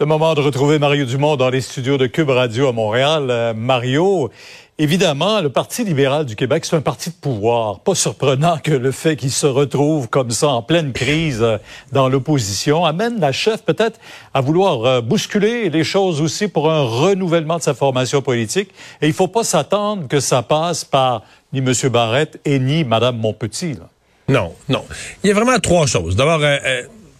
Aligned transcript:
Le 0.00 0.06
moment 0.06 0.34
de 0.34 0.40
retrouver 0.40 0.78
Mario 0.78 1.04
Dumont 1.06 1.34
dans 1.34 1.50
les 1.50 1.60
studios 1.60 1.98
de 1.98 2.06
Cube 2.06 2.30
Radio 2.30 2.68
à 2.68 2.72
Montréal. 2.72 3.26
Euh, 3.30 3.52
Mario, 3.52 4.30
évidemment, 4.78 5.40
le 5.40 5.50
Parti 5.50 5.82
libéral 5.82 6.24
du 6.24 6.36
Québec, 6.36 6.64
c'est 6.66 6.76
un 6.76 6.80
parti 6.80 7.10
de 7.10 7.16
pouvoir. 7.16 7.80
Pas 7.80 7.96
surprenant 7.96 8.58
que 8.58 8.70
le 8.70 8.92
fait 8.92 9.16
qu'il 9.16 9.32
se 9.32 9.48
retrouve 9.48 10.08
comme 10.08 10.30
ça 10.30 10.50
en 10.50 10.62
pleine 10.62 10.92
crise 10.92 11.42
euh, 11.42 11.58
dans 11.90 12.08
l'opposition 12.08 12.84
amène 12.84 13.18
la 13.18 13.32
chef 13.32 13.64
peut-être 13.64 13.98
à 14.34 14.40
vouloir 14.40 14.84
euh, 14.84 15.00
bousculer 15.00 15.68
les 15.68 15.82
choses 15.82 16.20
aussi 16.20 16.46
pour 16.46 16.70
un 16.70 16.82
renouvellement 16.82 17.56
de 17.56 17.62
sa 17.62 17.74
formation 17.74 18.22
politique. 18.22 18.70
Et 19.02 19.08
il 19.08 19.12
faut 19.12 19.26
pas 19.26 19.42
s'attendre 19.42 20.06
que 20.06 20.20
ça 20.20 20.42
passe 20.42 20.84
par 20.84 21.24
ni 21.52 21.58
M. 21.58 21.72
Barrette 21.90 22.38
et 22.44 22.60
ni 22.60 22.84
Mme 22.84 23.16
Montpetit. 23.16 23.72
Là. 23.72 23.88
Non, 24.28 24.52
non. 24.68 24.84
Il 25.24 25.26
y 25.26 25.30
a 25.32 25.34
vraiment 25.34 25.58
trois 25.58 25.86
choses. 25.86 26.14
D'abord, 26.14 26.40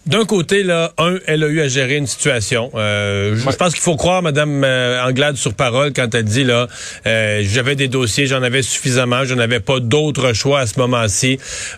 d'un 0.09 0.25
côté, 0.25 0.63
là, 0.63 0.91
un, 0.97 1.17
elle 1.27 1.43
a 1.43 1.47
eu 1.47 1.61
à 1.61 1.67
gérer 1.67 1.95
une 1.95 2.07
situation. 2.07 2.71
Euh, 2.73 3.35
je 3.35 3.55
pense 3.55 3.73
qu'il 3.73 3.83
faut 3.83 3.95
croire 3.95 4.23
Mme 4.23 4.63
euh, 4.63 5.03
Anglade 5.03 5.35
sur 5.37 5.53
parole 5.53 5.93
quand 5.93 6.13
elle 6.15 6.23
dit 6.23 6.43
là, 6.43 6.67
euh, 7.05 7.43
j'avais 7.45 7.75
des 7.75 7.87
dossiers, 7.87 8.25
j'en 8.25 8.41
avais 8.41 8.63
suffisamment, 8.63 9.23
je 9.23 9.35
n'avais 9.35 9.59
pas 9.59 9.79
d'autre 9.79 10.33
choix 10.33 10.61
à 10.61 10.65
ce 10.67 10.79
moment-ci 10.79 11.37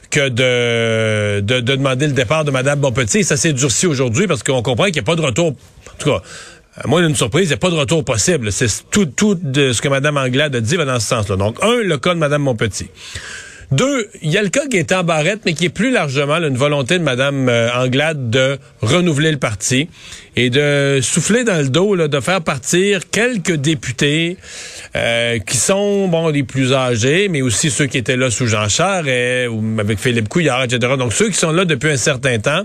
que 0.10 0.30
de, 0.30 1.42
de, 1.42 1.60
de 1.60 1.76
demander 1.76 2.08
le 2.08 2.14
départ 2.14 2.46
de 2.46 2.52
Mme 2.52 2.80
Bonpetit. 2.80 3.26
Ça 3.26 3.36
s'est 3.36 3.52
durci 3.52 3.86
aujourd'hui 3.86 4.28
parce 4.28 4.44
qu'on 4.44 4.62
comprend 4.62 4.86
qu'il 4.86 4.94
n'y 4.94 5.00
a 5.00 5.04
pas 5.04 5.18
de 5.18 5.22
retour. 5.22 5.48
En 5.48 5.98
tout 6.00 6.10
cas. 6.10 6.22
À 6.78 6.88
moins 6.88 7.06
d'une 7.06 7.18
surprise, 7.18 7.48
il 7.48 7.50
n'y 7.50 7.56
a 7.56 7.58
pas 7.58 7.70
de 7.70 7.76
retour 7.76 8.06
possible. 8.06 8.50
C'est 8.50 8.70
tout, 8.90 9.06
tout 9.06 9.36
de 9.36 9.74
ce 9.74 9.82
que 9.82 9.90
Mme 9.90 10.16
Anglade 10.16 10.56
a 10.56 10.62
dit 10.62 10.78
va 10.78 10.86
dans 10.86 11.02
ce 11.02 11.08
sens-là. 11.08 11.36
Donc, 11.36 11.58
un, 11.62 11.84
le 11.84 11.98
cas 11.98 12.14
de 12.14 12.20
Mme 12.20 12.44
Montpetit. 12.44 12.88
Deux, 13.72 14.10
il 14.22 14.30
y 14.30 14.38
a 14.38 14.44
le 14.44 14.50
cas 14.50 14.64
en 15.00 15.04
barrette, 15.06 15.42
mais 15.46 15.54
qui 15.54 15.64
est 15.64 15.70
plus 15.70 15.92
largement 15.92 16.36
une 16.40 16.58
volonté 16.58 17.00
de 17.00 17.04
Mme 17.04 17.48
euh, 17.48 17.70
Anglade 17.74 18.30
de 18.30 18.58
renouveler 18.82 19.32
le 19.32 19.38
parti 19.38 19.88
et 20.36 20.50
de 20.50 21.00
souffler 21.02 21.46
dans 21.46 21.58
le 21.58 21.70
dos, 21.70 21.96
de 21.96 22.20
faire 22.20 22.42
partir 22.42 23.10
quelques 23.10 23.56
députés 23.56 24.36
euh, 24.98 25.40
qui 25.40 25.56
sont 25.56 26.10
bon 26.10 26.28
les 26.28 26.44
plus 26.44 26.74
âgés, 26.74 27.30
mais 27.30 27.42
aussi 27.42 27.72
ceux 27.72 27.86
qui 27.86 27.98
étaient 27.98 28.18
là 28.18 28.30
sous 28.30 28.46
Jean 28.46 28.68
Charest 28.68 29.50
ou 29.50 29.64
avec 29.80 30.00
Philippe 30.00 30.28
Couillard, 30.28 30.64
etc. 30.64 30.96
Donc 30.98 31.14
ceux 31.14 31.30
qui 31.30 31.38
sont 31.38 31.54
là 31.54 31.64
depuis 31.64 31.92
un 31.92 31.98
certain 31.98 32.40
temps 32.40 32.64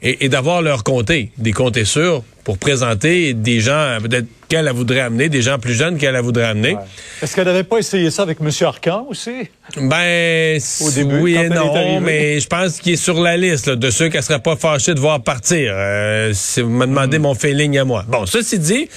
et, 0.00 0.24
et 0.24 0.30
d'avoir 0.30 0.62
leur 0.62 0.84
comté, 0.84 1.32
des 1.36 1.52
comtés 1.52 1.84
sûrs 1.84 2.24
pour 2.50 2.58
présenter 2.58 3.32
des 3.32 3.60
gens 3.60 3.98
peut-être 4.02 4.26
qu'elle 4.48 4.68
voudrait 4.70 4.98
amener, 5.02 5.28
des 5.28 5.40
gens 5.40 5.60
plus 5.60 5.74
jeunes 5.74 5.98
qu'elle 5.98 6.16
voudrait 6.18 6.46
amener. 6.46 6.72
Ouais. 6.74 6.80
Est-ce 7.22 7.36
qu'elle 7.36 7.44
n'avait 7.44 7.62
pas 7.62 7.78
essayé 7.78 8.10
ça 8.10 8.22
avec 8.22 8.38
M. 8.40 8.50
Arcan 8.62 9.06
aussi? 9.08 9.48
Ben, 9.76 10.60
Au 10.84 10.90
début, 10.90 11.20
oui 11.20 11.36
et 11.36 11.48
non, 11.48 12.00
mais 12.00 12.40
je 12.40 12.48
pense 12.48 12.80
qu'il 12.80 12.94
est 12.94 12.96
sur 12.96 13.20
la 13.20 13.36
liste 13.36 13.68
là, 13.68 13.76
de 13.76 13.90
ceux 13.90 14.08
qui 14.08 14.16
ne 14.16 14.22
seraient 14.22 14.40
pas 14.40 14.56
fâchés 14.56 14.94
de 14.94 14.98
voir 14.98 15.22
partir. 15.22 15.70
Euh, 15.76 16.32
si 16.34 16.60
vous 16.60 16.70
me 16.70 16.86
demandez 16.86 17.20
Hmm. 17.20 17.22
mon 17.22 17.34
feeling 17.36 17.78
à 17.78 17.84
moi. 17.84 18.04
Bon, 18.08 18.26
ceci 18.26 18.58
dit, 18.58 18.88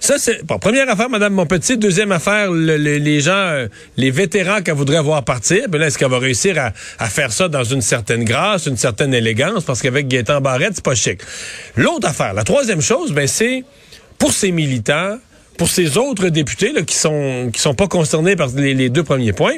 ça 0.00 0.18
c'est 0.18 0.42
bon, 0.44 0.58
première 0.58 0.88
affaire, 0.88 1.10
Madame 1.10 1.34
Monpetit. 1.34 1.76
Deuxième 1.76 2.10
affaire, 2.10 2.50
le- 2.50 2.76
le- 2.78 2.96
les 2.96 3.20
gens, 3.20 3.32
euh, 3.32 3.68
les 3.98 4.10
vétérans 4.10 4.62
qu'elle 4.62 4.74
voudrait 4.74 5.02
voir 5.02 5.24
partir. 5.24 5.68
Ben 5.68 5.80
est-ce 5.82 5.98
qu'elle 5.98 6.10
va 6.10 6.18
réussir 6.18 6.56
à, 6.98 7.06
faire 7.08 7.30
ça 7.32 7.48
dans 7.48 7.64
une 7.64 7.82
certaine 7.82 8.24
grâce, 8.24 8.66
une 8.66 8.76
certaine 8.78 9.12
élégance, 9.14 9.62
parce 9.64 9.82
qu'avec 9.82 10.08
Gaétan 10.08 10.40
Barrette, 10.40 10.72
c'est 10.76 10.84
pas 10.84 10.94
chic. 10.94 11.20
L'autre 11.76 12.08
affaire, 12.08 12.32
la 12.32 12.44
troisième 12.44 12.80
chose, 12.80 13.12
ben 13.12 13.26
c'est 13.28 13.62
pour 14.18 14.32
ces 14.32 14.52
militants, 14.52 15.18
pour 15.58 15.68
ces 15.68 15.98
autres 15.98 16.28
députés 16.30 16.72
qui 16.86 16.96
sont 16.96 17.50
qui 17.52 17.60
sont 17.60 17.74
pas 17.74 17.86
concernés 17.86 18.36
par 18.36 18.48
les 18.56 18.88
deux 18.88 19.04
premiers 19.04 19.32
points. 19.34 19.56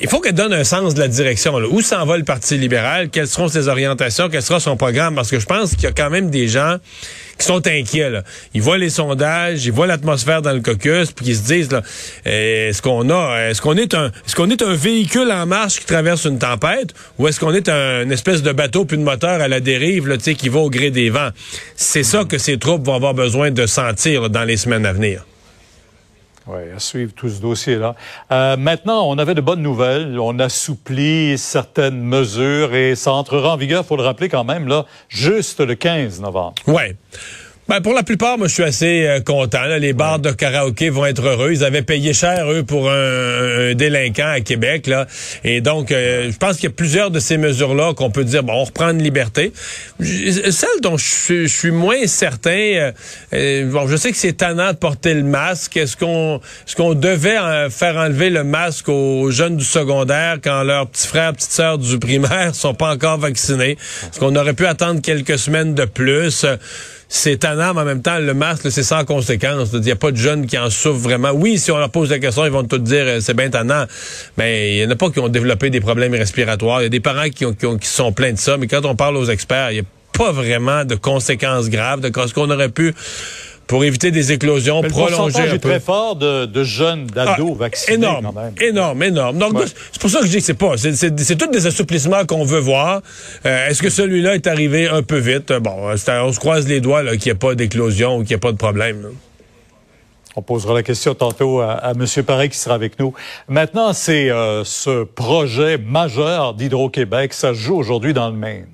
Il 0.00 0.08
faut 0.08 0.20
qu'elle 0.20 0.34
donne 0.34 0.54
un 0.54 0.64
sens 0.64 0.94
de 0.94 1.00
la 1.00 1.08
direction. 1.08 1.54
Où 1.54 1.82
s'en 1.82 2.06
va 2.06 2.16
le 2.16 2.24
Parti 2.24 2.56
libéral? 2.56 3.10
Quelles 3.10 3.28
seront 3.28 3.48
ses 3.48 3.68
orientations? 3.68 4.28
Quel 4.30 4.42
sera 4.42 4.58
son 4.58 4.76
programme? 4.76 5.14
Parce 5.14 5.30
que 5.30 5.38
je 5.38 5.44
pense 5.44 5.72
qu'il 5.72 5.84
y 5.84 5.86
a 5.86 5.92
quand 5.92 6.08
même 6.08 6.30
des 6.30 6.48
gens 6.48 6.78
qui 7.38 7.44
sont 7.46 7.66
inquiets. 7.66 8.22
Ils 8.54 8.62
voient 8.62 8.78
les 8.78 8.88
sondages, 8.88 9.66
ils 9.66 9.72
voient 9.72 9.86
l'atmosphère 9.86 10.40
dans 10.40 10.52
le 10.52 10.60
caucus, 10.60 11.12
puis 11.12 11.26
ils 11.26 11.36
se 11.36 11.42
disent 11.42 11.68
euh, 12.26 12.68
est-ce 12.68 12.80
qu'on 12.80 13.10
a, 13.10 13.50
est-ce 13.50 13.60
qu'on 13.60 13.76
est 13.76 13.94
un, 13.94 14.06
est-ce 14.26 14.50
est 14.50 14.62
un 14.62 14.74
véhicule 14.74 15.30
en 15.30 15.46
marche 15.46 15.80
qui 15.80 15.86
traverse 15.86 16.24
une 16.24 16.38
tempête, 16.38 16.94
ou 17.18 17.28
est-ce 17.28 17.40
qu'on 17.40 17.52
est 17.52 17.68
un 17.68 18.02
une 18.02 18.12
espèce 18.12 18.42
de 18.42 18.52
bateau 18.52 18.84
puis 18.84 18.96
de 18.96 19.02
moteur 19.02 19.40
à 19.40 19.48
la 19.48 19.60
dérive, 19.60 20.08
là, 20.08 20.16
qui 20.16 20.48
va 20.48 20.60
au 20.60 20.70
gré 20.70 20.90
des 20.90 21.10
vents? 21.10 21.30
C'est 21.76 22.02
ça 22.02 22.24
que 22.24 22.38
ces 22.38 22.58
troupes 22.58 22.86
vont 22.86 22.94
avoir 22.94 23.14
besoin 23.14 23.50
de 23.50 23.66
sentir 23.66 24.30
dans 24.30 24.44
les 24.44 24.56
semaines 24.56 24.86
à 24.86 24.92
venir. 24.92 25.24
Oui, 26.46 26.60
à 26.74 26.78
suivre 26.78 27.12
tout 27.14 27.28
ce 27.28 27.40
dossier-là. 27.40 27.94
Euh, 28.30 28.56
maintenant, 28.56 29.08
on 29.08 29.18
avait 29.18 29.34
de 29.34 29.40
bonnes 29.40 29.62
nouvelles. 29.62 30.18
On 30.18 30.38
assouplit 30.38 31.38
certaines 31.38 32.00
mesures 32.00 32.74
et 32.74 32.94
ça 32.94 33.12
entrera 33.12 33.54
en 33.54 33.56
vigueur, 33.56 33.84
faut 33.84 33.96
le 33.96 34.02
rappeler 34.02 34.28
quand 34.28 34.44
même, 34.44 34.66
là, 34.66 34.86
juste 35.08 35.60
le 35.60 35.74
15 35.74 36.20
novembre. 36.20 36.54
Ouais. 36.66 36.96
Ben, 37.68 37.80
pour 37.80 37.94
la 37.94 38.02
plupart, 38.02 38.38
moi, 38.38 38.48
je 38.48 38.54
suis 38.54 38.64
assez 38.64 39.06
euh, 39.06 39.20
content. 39.20 39.62
là. 39.62 39.78
Les 39.78 39.92
bars 39.92 40.18
de 40.18 40.32
karaoké 40.32 40.90
vont 40.90 41.06
être 41.06 41.24
heureux. 41.24 41.52
Ils 41.52 41.62
avaient 41.62 41.82
payé 41.82 42.12
cher, 42.12 42.50
eux, 42.50 42.64
pour 42.64 42.90
un, 42.90 43.70
un 43.70 43.74
délinquant 43.74 44.26
à 44.26 44.40
Québec. 44.40 44.88
Là. 44.88 45.06
Et 45.44 45.60
donc, 45.60 45.92
euh, 45.92 46.32
je 46.32 46.36
pense 46.38 46.56
qu'il 46.56 46.64
y 46.64 46.72
a 46.72 46.74
plusieurs 46.74 47.12
de 47.12 47.20
ces 47.20 47.36
mesures-là 47.38 47.94
qu'on 47.94 48.10
peut 48.10 48.24
dire, 48.24 48.42
bon, 48.42 48.54
on 48.54 48.64
reprend 48.64 48.90
une 48.90 49.02
liberté. 49.02 49.52
Celle 50.00 50.80
dont 50.82 50.96
je 50.96 51.04
suis, 51.04 51.42
je 51.42 51.56
suis 51.56 51.70
moins 51.70 52.04
certain, 52.06 52.90
euh, 53.32 53.70
bon, 53.70 53.86
je 53.86 53.96
sais 53.96 54.10
que 54.10 54.18
c'est 54.18 54.38
tannant 54.38 54.72
de 54.72 54.78
porter 54.78 55.14
le 55.14 55.22
masque. 55.22 55.76
Est-ce 55.76 55.96
qu'on 55.96 56.40
est-ce 56.66 56.74
qu'on 56.74 56.94
devait 56.94 57.38
faire 57.70 57.96
enlever 57.96 58.30
le 58.30 58.42
masque 58.42 58.88
aux 58.88 59.30
jeunes 59.30 59.56
du 59.56 59.64
secondaire 59.64 60.38
quand 60.42 60.64
leurs 60.64 60.88
petits 60.88 61.06
frères, 61.06 61.32
petites 61.32 61.52
sœurs 61.52 61.78
du 61.78 62.00
primaire 62.00 62.54
sont 62.54 62.74
pas 62.74 62.92
encore 62.92 63.18
vaccinés? 63.18 63.78
Est-ce 64.02 64.18
qu'on 64.18 64.34
aurait 64.34 64.54
pu 64.54 64.66
attendre 64.66 65.00
quelques 65.00 65.38
semaines 65.38 65.74
de 65.74 65.84
plus? 65.84 66.44
C'est 67.14 67.36
tannant, 67.36 67.61
mais 67.74 67.80
en 67.80 67.84
même 67.84 68.02
temps, 68.02 68.18
le 68.18 68.34
masque, 68.34 68.70
c'est 68.70 68.82
sans 68.82 69.04
conséquence. 69.04 69.70
Il 69.72 69.80
n'y 69.80 69.90
a 69.90 69.96
pas 69.96 70.10
de 70.10 70.16
jeunes 70.16 70.46
qui 70.46 70.58
en 70.58 70.70
souffrent 70.70 71.00
vraiment. 71.00 71.30
Oui, 71.30 71.58
si 71.58 71.70
on 71.70 71.78
leur 71.78 71.90
pose 71.90 72.10
la 72.10 72.18
question, 72.18 72.44
ils 72.44 72.50
vont 72.50 72.64
tout 72.64 72.78
dire 72.78 73.04
euh, 73.06 73.20
c'est 73.20 73.34
bien 73.34 73.50
tannant. 73.50 73.84
Mais 74.36 74.76
il 74.76 74.78
n'y 74.80 74.86
en 74.86 74.90
a 74.90 74.96
pas 74.96 75.10
qui 75.10 75.20
ont 75.20 75.28
développé 75.28 75.70
des 75.70 75.80
problèmes 75.80 76.14
respiratoires. 76.14 76.80
Il 76.80 76.84
y 76.84 76.86
a 76.86 76.90
des 76.90 77.00
parents 77.00 77.28
qui 77.28 77.46
sont 77.82 78.12
pleins 78.12 78.32
de 78.32 78.38
ça. 78.38 78.56
Mais 78.56 78.66
quand 78.66 78.84
on 78.84 78.96
parle 78.96 79.16
aux 79.16 79.26
experts, 79.26 79.70
il 79.70 79.74
n'y 79.74 79.80
a 79.80 79.84
pas 80.12 80.32
vraiment 80.32 80.84
de 80.84 80.94
conséquences 80.94 81.70
graves 81.70 82.00
de 82.00 82.10
ce 82.26 82.34
qu'on 82.34 82.50
aurait 82.50 82.68
pu 82.68 82.94
pour 83.72 83.84
éviter 83.84 84.10
des 84.10 84.32
éclosions, 84.32 84.82
Mais 84.82 84.88
le 84.88 84.94
un 84.94 85.54
est 85.54 85.58
peu. 85.58 85.68
très 85.70 85.80
fort 85.80 86.14
de, 86.14 86.44
de 86.44 86.62
jeunes, 86.62 87.06
d'ados 87.06 87.52
Ah, 87.54 87.58
vaccinés 87.58 87.94
énorme, 87.96 88.26
quand 88.26 88.42
même. 88.42 88.54
énorme, 88.60 89.02
énorme. 89.02 89.38
Donc, 89.38 89.54
Ouais. 89.54 89.64
c'est 89.92 89.98
pour 89.98 90.10
ça 90.10 90.20
que 90.20 90.26
je 90.26 90.30
dis 90.30 90.36
que 90.40 90.44
c'est 90.44 90.52
pas. 90.52 90.74
C'est, 90.76 91.38
tous 91.38 91.46
des 91.46 91.66
assouplissements 91.66 92.26
qu'on 92.26 92.44
veut 92.44 92.58
voir. 92.60 93.00
Euh, 93.46 93.68
est-ce 93.68 93.80
que 93.80 93.88
celui-là 93.88 94.34
est 94.34 94.46
arrivé 94.46 94.88
un 94.88 95.02
peu 95.02 95.16
vite? 95.16 95.54
Bon, 95.54 95.88
euh, 95.88 95.96
c'est- 95.96 96.12
on 96.20 96.30
se 96.34 96.38
croise 96.38 96.68
les 96.68 96.82
doigts 96.82 97.02
qu'il 97.16 97.20
n'y 97.24 97.28
ait 97.30 97.34
pas 97.34 97.54
d'éclosion 97.54 98.16
ou 98.16 98.18
qu'il 98.18 98.28
n'y 98.28 98.34
ait 98.34 98.38
pas 98.40 98.52
de 98.52 98.58
problème. 98.58 99.00
là. 99.04 99.08
On 100.36 100.42
posera 100.42 100.74
la 100.74 100.82
question 100.82 101.14
tantôt 101.14 101.60
à, 101.62 101.72
à 101.72 101.92
M. 101.92 102.04
Paré 102.26 102.50
qui 102.50 102.58
sera 102.58 102.74
avec 102.74 102.98
nous. 103.00 103.14
Maintenant, 103.48 103.94
c'est 103.94 104.28
euh, 104.30 104.64
ce 104.64 105.04
projet 105.04 105.78
majeur 105.78 106.52
d'Hydro-Québec. 106.52 107.32
Ça 107.32 107.54
se 107.54 107.58
joue 107.60 107.76
aujourd'hui 107.76 108.12
dans 108.12 108.28
le 108.28 108.36
Maine. 108.36 108.66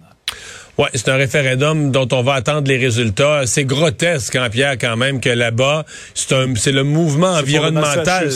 Ouais, 0.78 0.88
c'est 0.94 1.08
un 1.08 1.16
référendum 1.16 1.90
dont 1.90 2.06
on 2.12 2.22
va 2.22 2.34
attendre 2.34 2.68
les 2.68 2.76
résultats. 2.76 3.42
C'est 3.46 3.64
grotesque, 3.64 4.36
hein, 4.36 4.48
Pierre, 4.48 4.78
quand 4.78 4.96
même, 4.96 5.20
que 5.20 5.28
là-bas, 5.28 5.84
c'est 6.14 6.32
un, 6.32 6.54
c'est 6.54 6.70
le 6.70 6.84
mouvement 6.84 7.32
environnemental. 7.32 8.30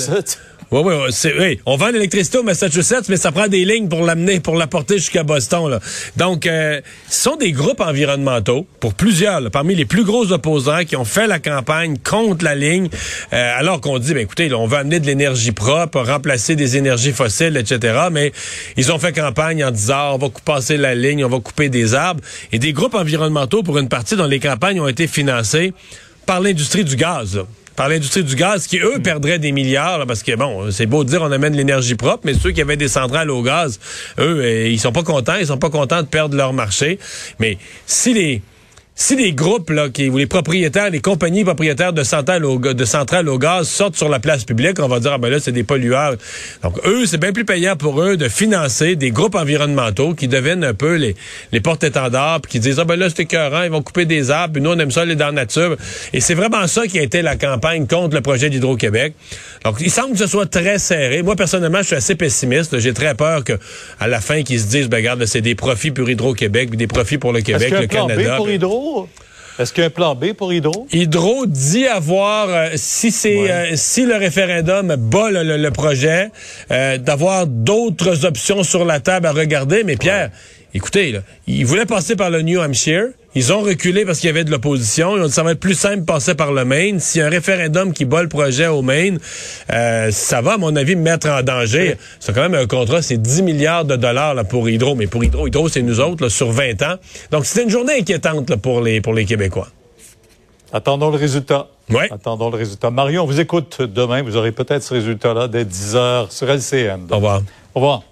Oui, 0.73 0.81
oui, 0.87 1.33
oui. 1.39 1.61
On 1.67 1.77
vend 1.77 1.91
l'électricité 1.91 2.39
au 2.39 2.43
Massachusetts, 2.43 3.11
mais 3.11 3.19
ça 3.19 3.31
prend 3.31 3.47
des 3.47 3.67
lignes 3.67 3.89
pour 3.89 4.07
l'amener, 4.07 4.41
pour 4.41 4.57
l'apporter 4.57 4.97
jusqu'à 4.97 5.23
Boston. 5.23 5.69
Là. 5.69 5.81
Donc, 6.17 6.47
euh, 6.47 6.81
ce 7.11 7.25
sont 7.25 7.37
des 7.37 7.53
groupes 7.53 7.83
environnementaux, 7.83 8.67
pour 8.81 8.95
plusieurs, 8.95 9.43
là, 9.43 9.51
parmi 9.51 9.75
les 9.75 9.85
plus 9.85 10.03
gros 10.03 10.33
opposants 10.33 10.85
qui 10.87 10.97
ont 10.97 11.05
fait 11.05 11.27
la 11.27 11.41
campagne 11.41 11.99
contre 11.99 12.43
la 12.43 12.55
ligne, 12.55 12.89
euh, 13.35 13.59
alors 13.59 13.83
qu'on 13.83 13.99
dit, 13.99 14.15
ben, 14.15 14.21
écoutez, 14.21 14.49
là, 14.49 14.57
on 14.57 14.67
veut 14.67 14.79
amener 14.79 14.99
de 14.99 15.05
l'énergie 15.05 15.53
propre, 15.53 16.01
remplacer 16.01 16.57
des 16.57 16.79
énergies 16.79 17.13
fossiles, 17.13 17.59
etc. 17.59 18.07
Mais 18.11 18.33
ils 18.79 18.91
ont 18.93 18.99
fait 18.99 19.13
campagne 19.13 19.63
en 19.63 19.71
disant, 19.71 19.95
Ah, 19.95 20.11
on 20.15 20.19
va 20.19 20.29
passer 20.43 20.79
la 20.79 20.95
ligne, 20.95 21.23
on 21.23 21.29
va 21.29 21.41
couper 21.41 21.69
des 21.69 21.93
arbres. 21.93 22.23
Et 22.51 22.59
des 22.59 22.73
groupes 22.73 22.95
environnementaux, 22.95 23.63
pour 23.63 23.77
une 23.77 23.91
partie 23.91 24.17
dont 24.17 24.27
les 24.27 24.41
campagnes 24.41 24.81
ont 24.81 24.89
été 24.89 25.07
financées 25.07 25.75
par 26.25 26.41
l'industrie 26.41 26.85
du 26.85 26.97
gaz. 26.97 27.37
là 27.37 27.43
par 27.77 27.89
l'industrie 27.89 28.25
du 28.25 28.37
gaz 28.37 28.67
qui, 28.67 28.79
eux, 28.79 28.99
perdraient 29.03 29.39
des 29.39 29.53
milliards, 29.53 29.99
là, 29.99 30.07
parce 30.07 30.23
que, 30.23 30.35
bon, 30.35 30.71
c'est 30.71 30.87
beau 30.87 31.05
de 31.05 31.09
dire 31.09 31.23
on 31.23 31.33
amène 31.33 31.57
l'énergie 31.57 31.95
propre, 31.95 32.23
mais 32.25 32.35
ceux 32.35 32.51
qui 32.51 32.61
avaient 32.61 32.77
des 32.77 32.89
centrales 32.89 33.31
au 33.31 33.43
gaz, 33.43 33.79
eux, 34.19 34.41
euh, 34.41 34.69
ils 34.69 34.81
sont 34.81 34.93
pas 34.93 35.03
contents, 35.03 35.37
ils 35.41 35.47
sont 35.47 35.59
pas 35.59 35.71
contents 35.71 36.03
de 36.03 36.07
perdre 36.07 36.37
leur 36.37 36.53
marché. 36.53 36.99
Mais 37.39 37.59
si 37.87 38.15
les 38.15 38.43
si 38.95 39.17
les 39.17 39.33
groupes 39.33 39.71
là, 39.71 39.89
qui, 39.89 40.09
ou 40.11 40.19
les 40.19 40.27
propriétaires, 40.27 40.91
les 40.91 41.01
compagnies 41.01 41.45
propriétaires 41.45 41.93
de 41.93 42.03
centrales, 42.03 42.45
au, 42.45 42.59
de 42.59 42.85
centrales 42.85 43.29
au 43.29 43.39
gaz 43.39 43.69
sortent 43.69 43.97
sur 43.97 44.09
la 44.09 44.21
place 44.21 44.45
publique, 44.45 44.79
on 44.81 44.89
va 44.89 45.01
dire, 45.01 45.13
ah 45.15 45.19
ben 45.19 45.31
là, 45.31 45.41
c'est 45.41 45.53
des 45.53 45.65
pollueurs. 45.65 46.17
Donc, 46.63 46.79
eux, 46.87 47.07
c'est 47.07 47.19
bien 47.19 47.33
plus 47.33 47.47
payant 47.47 47.75
pour 47.75 48.03
eux 48.03 48.17
de 48.17 48.29
financer 48.29 48.95
des 48.95 49.11
groupes 49.11 49.35
environnementaux 49.35 50.15
qui 50.15 50.29
deviennent 50.29 50.63
un 50.63 50.75
peu 50.75 50.97
les, 50.97 51.17
les 51.53 51.61
porte-étendards, 51.61 52.43
puis 52.43 52.53
qui 52.53 52.61
disent, 52.61 52.79
ah 52.79 52.85
ben 52.85 52.97
là, 52.97 53.09
c'est 53.09 53.23
écœurant, 53.23 53.63
ils 53.63 53.71
vont 53.71 53.83
couper 53.83 54.05
des 54.05 54.31
arbres, 54.31 54.55
puis 54.55 54.63
nous, 54.63 54.71
on 54.71 54.79
aime 54.79 54.91
ça, 54.91 55.03
aller 55.03 55.17
dans 55.17 55.27
la 55.27 55.33
nature. 55.33 55.77
Et 56.13 56.21
c'est 56.21 56.35
vraiment 56.35 56.67
ça 56.67 56.87
qui 56.87 56.99
a 56.99 57.03
été 57.03 57.23
la 57.23 57.37
campagne 57.37 57.87
contre 57.87 58.15
le 58.15 58.21
projet 58.21 58.51
d'Hydro-Québec. 58.51 59.15
Donc, 59.65 59.77
il 59.81 59.91
semble 59.91 60.13
que 60.13 60.19
ce 60.19 60.27
soit 60.27 60.47
très 60.47 60.79
serré. 60.79 61.23
Moi, 61.23 61.35
personnellement, 61.35 61.79
je 61.79 61.87
suis 61.87 61.97
assez 61.97 62.15
pessimiste. 62.15 62.79
J'ai 62.79 62.93
très 62.93 63.15
peur 63.15 63.43
que 63.43 63.55
à 64.01 64.07
la 64.07 64.21
fin, 64.21 64.43
qu'ils 64.43 64.61
se 64.61 64.67
disent, 64.67 64.89
ben 64.89 64.99
regarde, 64.99 65.25
c'est 65.25 65.41
des 65.41 65.55
profits 65.55 65.93
pour 65.93 66.09
Hydro-Québec, 66.11 66.77
des 66.77 66.87
profits 66.87 67.19
pour 67.19 67.33
le 67.33 67.41
Québec, 67.41 67.73
le 67.73 67.87
Canada. 67.87 68.37
pour 68.37 68.51
Hydro? 68.51 68.92
Est-ce 69.59 69.73
qu'il 69.73 69.83
y 69.83 69.85
a 69.85 69.89
un 69.89 69.91
plan 69.91 70.15
B 70.15 70.33
pour 70.33 70.53
Hydro? 70.53 70.87
Hydro 70.93 71.45
dit 71.47 71.87
avoir, 71.87 72.49
euh, 72.49 72.69
si 72.77 73.11
c'est 73.11 73.51
euh, 73.51 73.73
si 73.75 74.07
le 74.07 74.17
référendum 74.17 74.97
bat 74.97 75.31
le, 75.31 75.71
projet, 75.71 76.31
euh, 76.71 76.97
d'avoir 76.97 77.47
d'autres 77.47 78.25
options 78.25 78.63
sur 78.63 78.85
la 78.85 79.01
table 79.01 79.27
à 79.27 79.33
regarder. 79.33 79.85
Mais 79.85 79.97
Pierre, 79.97 80.31
écoutez, 80.75 81.13
là, 81.13 81.21
il 81.47 81.65
voulait 81.67 81.87
passer 81.87 82.17
par 82.17 82.31
le 82.31 82.43
New 82.43 82.61
Hampshire. 82.61 83.07
Ils 83.35 83.53
ont 83.53 83.61
reculé 83.61 84.05
parce 84.05 84.19
qu'il 84.19 84.27
y 84.27 84.31
avait 84.31 84.45
de 84.45 84.51
l'opposition. 84.51 85.17
Ils 85.17 85.23
ont 85.23 85.27
dit 85.27 85.33
ça 85.33 85.43
va 85.43 85.53
être 85.53 85.61
plus 85.61 85.75
simple 85.75 86.01
de 86.01 86.05
passer 86.05 86.35
par 86.35 86.53
le 86.53 86.65
Maine. 86.65 87.01
S'il 87.01 87.21
y 87.21 87.23
a 87.23 87.27
un 87.29 87.31
référendum 87.31 87.93
qui 87.95 88.05
bat 88.05 88.23
le 88.23 88.29
projet 88.29 88.67
au 88.67 88.83
Maine, 88.83 89.19
euh, 89.73 90.11
ça 90.11 90.43
va, 90.43 90.55
à 90.55 90.59
mon 90.59 90.77
avis, 90.77 90.97
mettre 90.97 91.29
en 91.29 91.43
danger. 91.43 91.97
C'est 92.21 92.35
quand 92.35 92.43
même 92.43 92.55
un 92.55 92.67
contrat, 92.67 93.01
c'est 93.01 93.17
10 93.17 93.43
milliards 93.43 93.85
de 93.87 93.97
dollars 93.97 94.35
là, 94.35 94.45
pour 94.45 94.69
Hydro. 94.69 94.95
Mais 94.95 95.07
pour 95.07 95.25
Hydro, 95.25 95.47
Hydro, 95.47 95.69
c'est 95.69 95.83
nous 95.83 96.01
autres, 96.01 96.25
là, 96.25 96.31
sur 96.31 96.51
20 96.53 96.83
ans. 96.83 96.97
Donc, 97.31 97.47
c'est 97.47 97.63
une 97.63 97.71
journée 97.71 98.01
inquiétante 98.01 98.51
là, 98.51 98.59
pour, 98.59 98.83
les, 98.83 99.01
pour 99.01 99.15
les 99.15 99.25
Québécois. 99.25 99.69
Attendons 100.73 101.11
le 101.11 101.17
résultat. 101.17 101.69
Oui. 101.91 102.05
Attendons 102.11 102.51
le 102.51 102.57
résultat. 102.57 102.91
Marion, 102.91 103.25
on 103.25 103.27
vous 103.27 103.41
écoute 103.41 103.83
demain. 103.83 104.23
Vous 104.23 104.37
aurez 104.37 104.53
peut-être 104.53 104.83
ce 104.83 104.95
résultat-là 104.95 105.49
dès 105.49 105.65
10 105.65 105.97
heures 105.97 106.33
sur 106.33 106.49
LCN. 106.49 107.07
Au 107.11 107.17
revoir. 107.17 107.43
Au 107.75 107.81
revoir. 107.81 108.03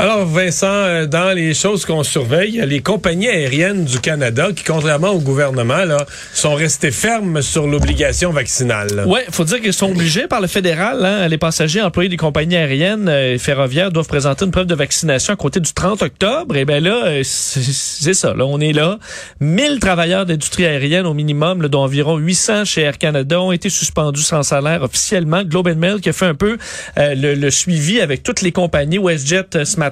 Alors, 0.00 0.24
Vincent, 0.26 0.68
euh, 0.68 1.06
dans 1.06 1.34
les 1.34 1.54
choses 1.54 1.84
qu'on 1.84 2.04
surveille, 2.04 2.62
les 2.64 2.78
compagnies 2.78 3.26
aériennes 3.26 3.84
du 3.84 3.98
Canada 3.98 4.50
qui, 4.54 4.62
contrairement 4.62 5.10
au 5.10 5.18
gouvernement, 5.18 5.84
là, 5.84 6.06
sont 6.32 6.54
restées 6.54 6.92
fermes 6.92 7.42
sur 7.42 7.66
l'obligation 7.66 8.30
vaccinale. 8.30 9.06
Oui, 9.08 9.18
faut 9.32 9.42
dire 9.42 9.60
qu'ils 9.60 9.72
sont 9.72 9.90
obligés 9.90 10.28
par 10.28 10.40
le 10.40 10.46
fédéral. 10.46 11.04
Hein, 11.04 11.26
les 11.26 11.36
passagers 11.36 11.82
employés 11.82 12.08
des 12.08 12.16
compagnies 12.16 12.54
aériennes 12.54 13.08
et 13.08 13.34
euh, 13.34 13.38
ferroviaires 13.38 13.90
doivent 13.90 14.06
présenter 14.06 14.44
une 14.44 14.52
preuve 14.52 14.66
de 14.66 14.76
vaccination 14.76 15.34
à 15.34 15.36
côté 15.36 15.58
du 15.58 15.72
30 15.72 16.00
octobre. 16.00 16.54
Et 16.54 16.64
bien 16.64 16.78
là, 16.78 17.06
euh, 17.06 17.22
c'est 17.24 18.14
ça. 18.14 18.34
Là, 18.34 18.46
on 18.46 18.60
est 18.60 18.72
là. 18.72 19.00
1000 19.40 19.80
travailleurs 19.80 20.26
d'industrie 20.26 20.64
aérienne 20.64 21.06
au 21.06 21.14
minimum, 21.14 21.66
dont 21.66 21.82
environ 21.82 22.18
800 22.18 22.66
chez 22.66 22.82
Air 22.82 22.98
Canada, 22.98 23.40
ont 23.40 23.50
été 23.50 23.68
suspendus 23.68 24.22
sans 24.22 24.44
salaire 24.44 24.84
officiellement. 24.84 25.42
Globe 25.42 25.66
and 25.66 25.80
Mail 25.80 26.00
qui 26.00 26.08
a 26.08 26.12
fait 26.12 26.26
un 26.26 26.36
peu 26.36 26.56
le, 26.96 27.50
suivi 27.50 28.00
avec 28.00 28.22
toutes 28.22 28.42
les 28.42 28.52
compagnies. 28.52 28.98
WestJet 28.98 29.64
ce 29.64 29.76
matin 29.76 29.87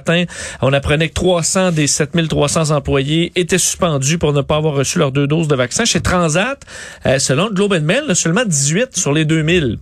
on 0.61 0.73
apprenait 0.73 1.09
que 1.09 1.13
300 1.13 1.71
des 1.71 1.87
7300 1.87 2.71
employés 2.71 3.31
étaient 3.35 3.57
suspendus 3.57 4.17
pour 4.17 4.33
ne 4.33 4.41
pas 4.41 4.57
avoir 4.57 4.73
reçu 4.73 4.99
leurs 4.99 5.11
deux 5.11 5.27
doses 5.27 5.47
de 5.47 5.55
vaccin. 5.55 5.85
Chez 5.85 6.01
Transat, 6.01 6.59
euh, 7.05 7.19
selon 7.19 7.49
Globe 7.49 7.73
and 7.73 7.81
Mail, 7.81 8.15
seulement 8.15 8.45
18 8.45 8.97
sur 8.97 9.13
les 9.13 9.25
2000. 9.25 9.77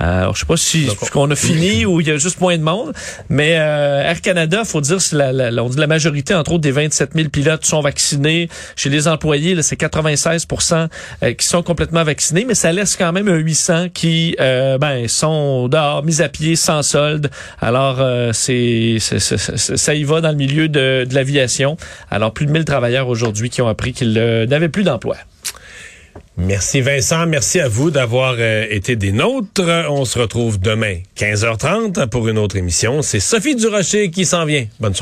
Euh, 0.00 0.20
alors, 0.20 0.34
je 0.34 0.40
sais 0.40 0.46
pas 0.46 0.56
si 0.56 0.88
qu'on 1.12 1.30
a 1.30 1.36
fini 1.36 1.84
ou 1.84 2.00
il 2.00 2.08
y 2.08 2.10
a 2.10 2.16
juste 2.16 2.40
moins 2.40 2.56
de 2.56 2.62
monde, 2.62 2.92
mais 3.28 3.56
euh, 3.58 4.02
Air 4.02 4.20
Canada, 4.20 4.64
faut 4.64 4.80
dire, 4.80 4.98
la, 5.12 5.32
la, 5.32 5.62
on 5.62 5.68
dit 5.68 5.78
la 5.78 5.86
majorité, 5.86 6.34
entre 6.34 6.52
autres, 6.52 6.62
des 6.62 6.70
27 6.70 7.10
000 7.14 7.28
pilotes 7.28 7.64
sont 7.64 7.80
vaccinés. 7.80 8.48
Chez 8.76 8.88
les 8.88 9.08
employés, 9.08 9.60
c'est 9.62 9.78
96% 9.80 10.88
qui 11.36 11.46
sont 11.46 11.62
complètement 11.62 12.04
vaccinés, 12.04 12.44
mais 12.46 12.54
ça 12.54 12.72
laisse 12.72 12.96
quand 12.96 13.12
même 13.12 13.28
un 13.28 13.36
800 13.36 13.88
qui 13.92 14.36
ben, 14.38 15.06
sont 15.08 15.68
dehors, 15.68 16.04
mis 16.04 16.22
à 16.22 16.28
pied, 16.28 16.56
sans 16.56 16.82
solde. 16.82 17.30
Alors, 17.60 17.98
c'est 18.32 18.98
ça 19.60 19.94
y 19.94 20.04
va 20.04 20.20
dans 20.20 20.30
le 20.30 20.36
milieu 20.36 20.68
de, 20.68 21.06
l'aviation. 21.12 21.76
Alors, 22.10 22.32
plus 22.32 22.46
de 22.46 22.52
1000 22.52 22.64
travailleurs 22.64 23.08
aujourd'hui 23.08 23.50
qui 23.50 23.62
ont 23.62 23.68
appris 23.68 23.92
qu'ils 23.92 24.18
euh, 24.18 24.46
n'avaient 24.46 24.68
plus 24.68 24.84
d'emploi. 24.84 25.16
Merci 26.36 26.80
Vincent, 26.80 27.26
merci 27.26 27.60
à 27.60 27.68
vous 27.68 27.90
d'avoir 27.90 28.36
euh, 28.38 28.66
été 28.70 28.96
des 28.96 29.12
nôtres. 29.12 29.62
On 29.90 30.04
se 30.04 30.18
retrouve 30.18 30.58
demain 30.58 30.96
15h30 31.18 32.08
pour 32.08 32.28
une 32.28 32.38
autre 32.38 32.56
émission. 32.56 33.02
C'est 33.02 33.20
Sophie 33.20 33.56
Durocher 33.56 34.10
qui 34.10 34.24
s'en 34.24 34.46
vient. 34.46 34.66
Bonne 34.80 34.94
soirée. 34.94 34.98